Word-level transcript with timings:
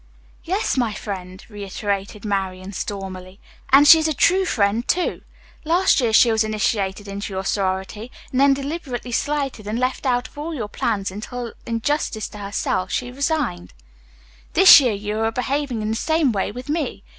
"Yes, 0.43 0.77
my 0.77 0.95
friend," 0.95 1.45
reiterated 1.47 2.25
Marian 2.25 2.73
stormily, 2.73 3.39
"and 3.69 3.87
she 3.87 3.99
is 3.99 4.07
a 4.07 4.15
true 4.15 4.45
friend, 4.45 4.87
too. 4.87 5.21
Last 5.63 6.01
year 6.01 6.11
she 6.11 6.31
was 6.31 6.43
initiated 6.43 7.07
into 7.07 7.33
your 7.33 7.45
sorority, 7.45 8.09
and 8.31 8.41
then 8.41 8.55
deliberately 8.55 9.11
slighted 9.11 9.67
and 9.67 9.77
left 9.77 10.07
out 10.07 10.27
of 10.27 10.35
all 10.39 10.55
your 10.55 10.69
plans 10.69 11.11
until 11.11 11.53
in 11.67 11.81
justice 11.81 12.27
to 12.29 12.39
herself 12.39 12.89
she 12.89 13.11
resigned. 13.11 13.73
"This 14.53 14.79
year 14.79 14.93
you 14.93 15.19
are 15.19 15.31
behaving 15.31 15.83
in 15.83 15.91
the 15.91 15.95
same 15.95 16.31
way 16.31 16.51
with 16.51 16.67
me. 16.67 17.03